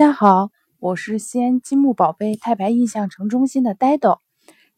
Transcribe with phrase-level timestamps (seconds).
[0.00, 4.22] 大家好，我是西安积木宝贝太白印象城中心的呆豆，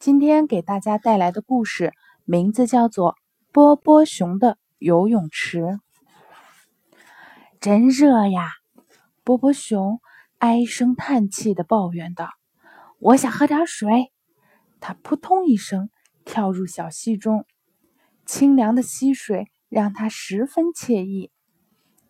[0.01, 1.93] 今天给大家带来的故事
[2.25, 3.13] 名字叫做
[3.53, 5.61] 《波波熊的游泳池》。
[7.61, 8.51] 真热呀！
[9.23, 10.01] 波波熊
[10.39, 12.29] 唉声叹气的抱怨道
[12.99, 14.11] ：“我想喝点水。”
[14.83, 15.89] 他扑通一声
[16.25, 17.47] 跳入小溪中，
[18.27, 21.31] 清凉的溪水让他十分惬意。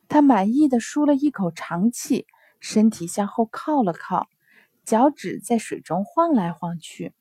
[0.08, 2.26] 他满意的舒了一口长气。
[2.62, 4.28] 身体向后靠了靠，
[4.84, 7.12] 脚趾在水中晃来晃去。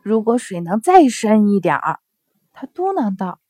[0.00, 1.98] 如果水能再深一点儿，
[2.52, 3.40] 他嘟囔道。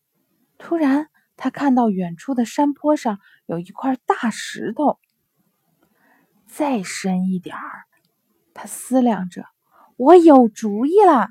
[0.56, 4.98] 突然，他看到远处的山坡上有一块大石头。
[6.46, 7.84] 再深一点儿，
[8.54, 9.44] 他思量着。
[9.98, 11.28] 我有主意了！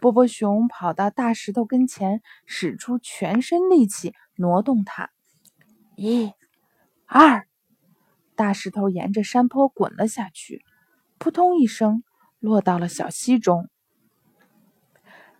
[0.00, 5.10] 波波熊跑到大石头跟前，使出全身力气挪动它。
[5.94, 6.32] 一、
[7.04, 7.46] 二。
[8.42, 10.64] 大石头沿着山坡滚了下去，
[11.18, 12.02] 扑通一声
[12.40, 13.70] 落到了小溪中。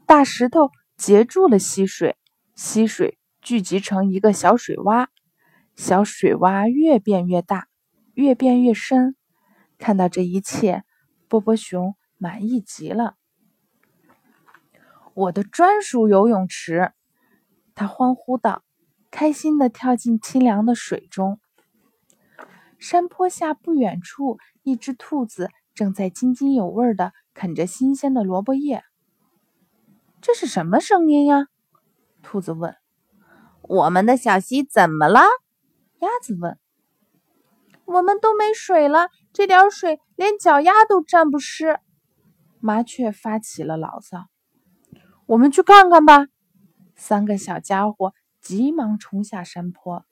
[0.06, 2.17] 大石头截住了溪水，
[2.55, 5.08] 溪水聚集成一个小水洼，
[5.75, 7.67] 小水洼越变越大，
[8.14, 9.17] 越变越深。
[9.78, 10.84] 看到这一切，
[11.27, 13.17] 波波熊满意极了。
[15.12, 16.92] 我的专属游泳池！
[17.75, 18.62] 他欢呼道，
[19.11, 21.41] 开心的跳进清凉的水中。
[22.83, 28.83] 山坡下不远处，一只兔子正在津津有味地啃着新鲜的萝卜叶。
[30.21, 31.47] 这是什么声音呀？
[32.25, 32.75] 兔子问。
[33.63, 35.21] 我们的小溪怎么了？
[36.01, 36.59] 鸭子问。
[37.85, 41.79] 我们都没水了，这点水连脚丫都沾不湿。
[42.59, 44.27] 麻雀发起了牢骚。
[45.27, 46.27] 我们去看看吧。
[46.97, 50.05] 三个小家伙急忙冲下山坡。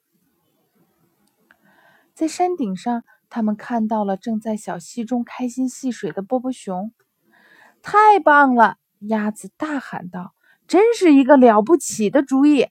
[2.21, 6.93] 在山顶上，他们看到了正在小溪中开心戏水的波波熊。
[7.81, 8.77] 太棒了！
[8.99, 10.35] 鸭子大喊道
[10.69, 12.67] ：“真是一个了不起的主意！”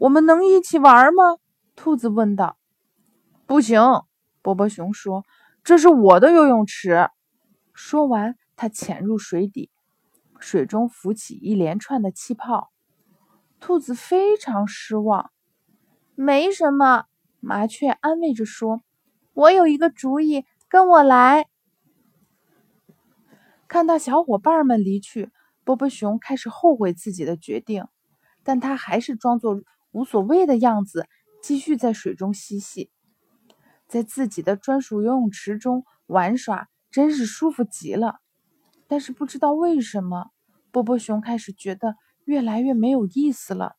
[0.00, 1.36] 我们能一起玩吗？
[1.76, 2.56] 兔子问道。
[3.44, 3.78] “不行。”
[4.40, 5.26] 波波熊说
[5.62, 7.10] ，“这是我的游泳池。”
[7.74, 9.70] 说完，他潜入水底，
[10.38, 12.70] 水中浮起一连串的气泡。
[13.60, 15.30] 兔子非常失望。
[16.16, 17.04] “没什么。”
[17.40, 18.82] 麻雀安慰着说
[19.34, 21.46] ：“我有一个主意，跟我来。”
[23.66, 25.30] 看到小伙伴们离去，
[25.64, 27.86] 波波熊开始后悔自己的决定，
[28.42, 29.62] 但他还是装作
[29.92, 31.06] 无所谓的样子，
[31.42, 32.90] 继续在水中嬉戏。
[33.86, 38.20] 在自己的专属游泳池中玩耍，真是舒服极了。
[38.86, 40.30] 但是不知道为什么，
[40.70, 43.76] 波波熊开始觉得越来越没有意思了。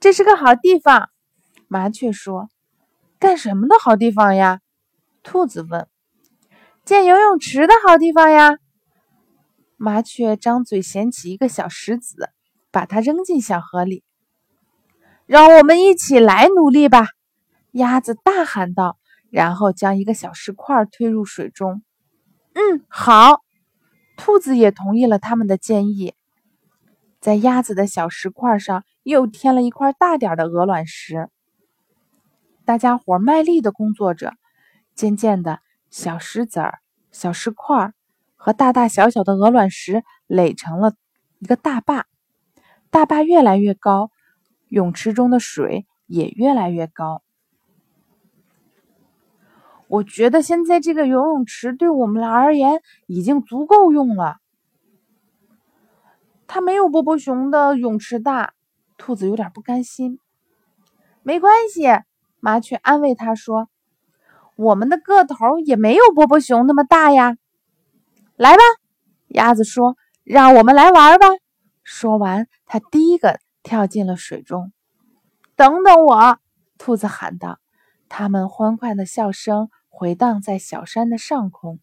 [0.00, 1.10] 这是个好地方。
[1.72, 2.48] 麻雀说
[3.20, 4.60] ：“干什么的好地方呀？”
[5.22, 5.86] 兔子问。
[6.84, 8.58] “建游泳池的好地方呀！”
[9.78, 12.30] 麻雀张嘴衔起一个小石子，
[12.72, 14.02] 把它扔进小河里。
[15.26, 17.06] “让我们一起来努力吧！”
[17.70, 18.98] 鸭子大喊道，
[19.30, 21.84] 然后将一个小石块推入水中。
[22.54, 23.42] “嗯，好。”
[24.18, 26.14] 兔子也同意了他们的建议，
[27.20, 31.28] 在鸭子的小石块上又添了一块大点的鹅卵石。
[32.70, 34.34] 大家伙卖力的工作着，
[34.94, 35.58] 渐渐的，
[35.90, 36.78] 小石子儿、
[37.10, 37.94] 小石块儿
[38.36, 40.94] 和大大小小的鹅卵石垒成了
[41.40, 42.06] 一个大坝。
[42.88, 44.12] 大坝越来越高，
[44.68, 47.24] 泳池中的水也越来越高。
[49.88, 54.36] 我觉得现在这个游泳池对我们而言已经足够用了。
[56.46, 58.54] 它没有波波熊的泳池大，
[58.96, 60.20] 兔子有点不甘心。
[61.24, 61.88] 没关系。
[62.40, 63.68] 麻雀安慰他说
[64.56, 67.36] ：“我们的个头也没有波波熊那么大呀。”
[68.36, 68.62] 来吧，
[69.28, 71.26] 鸭子说：“让我们来玩吧。”
[71.84, 74.72] 说完，它第一个跳进了水中。
[75.54, 76.38] “等等我！”
[76.78, 77.58] 兔子喊道。
[78.12, 81.78] 他们欢快的笑声回荡在小山的上空。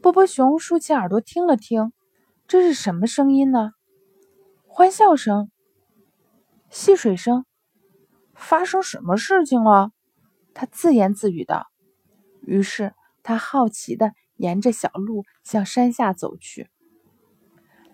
[0.00, 1.92] 波波熊竖起耳朵听了听，
[2.48, 3.72] 这是什么声音呢？
[4.66, 5.50] 欢笑声？
[6.70, 7.44] 戏水声？
[8.44, 9.90] 发生什么事情了？
[10.52, 11.66] 他自言自语道。
[12.42, 12.92] 于是
[13.22, 16.68] 他好奇地沿着小路向山下走去。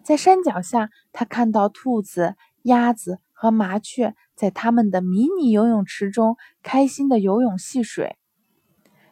[0.02, 8.16] 在山脚下，他看到兔子、鸭子和麻雀在他们的迷你游泳池中开心的游泳戏水。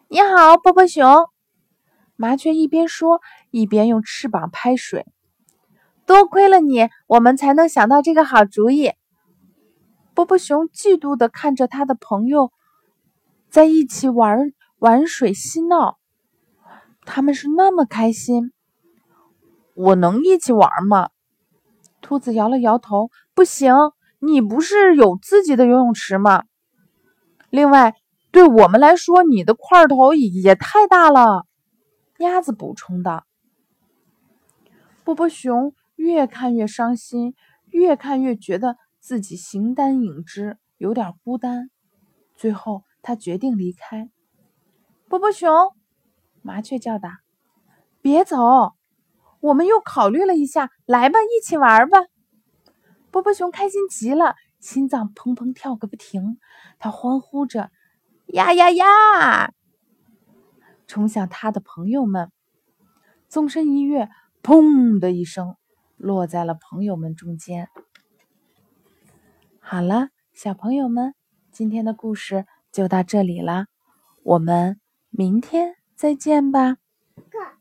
[0.08, 1.28] 你好，波波熊！
[2.16, 3.20] 麻雀一边说，
[3.50, 5.06] 一边用翅膀拍水。
[6.04, 8.92] 多亏了你，我们才能想到这个好主意。
[10.18, 12.50] 波波熊嫉妒的看着他的朋友
[13.50, 14.50] 在一起玩
[14.80, 15.96] 玩水嬉闹，
[17.02, 18.52] 他们是那么开心。
[19.74, 21.10] 我能一起玩吗？
[22.00, 23.72] 兔子摇了摇头，不行。
[24.18, 26.42] 你不是有自己的游泳池吗？
[27.48, 27.94] 另外，
[28.32, 31.46] 对我们来说，你的块头也太大了。
[32.18, 33.22] 鸭子补充道。
[35.04, 37.36] 波波熊越看越伤心，
[37.70, 38.76] 越看越觉得
[39.08, 41.70] 自己形单影只，有点孤单。
[42.36, 44.10] 最后，他决定离开。
[45.08, 45.50] 波波熊，
[46.42, 47.08] 麻雀叫道
[48.02, 48.36] ：“别走，
[49.40, 52.00] 我们又考虑了一下，来吧，一起玩吧。”
[53.10, 56.38] 波波熊开心极了，心脏砰砰跳个不停。
[56.78, 57.70] 他欢呼着
[58.28, 59.54] ：“呀呀呀！”
[60.86, 62.30] 冲向他的朋友们，
[63.26, 64.10] 纵身一跃，
[64.42, 65.56] 砰的一声，
[65.96, 67.70] 落在了朋友们中间。
[69.70, 71.14] 好了，小朋友们，
[71.52, 73.66] 今天的故事就到这里了，
[74.22, 74.80] 我们
[75.10, 76.78] 明天再见吧。
[77.28, 77.58] 看，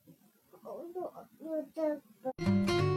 [0.63, 2.96] 我这个。